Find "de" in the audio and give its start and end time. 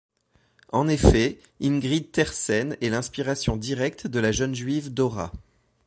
4.07-4.19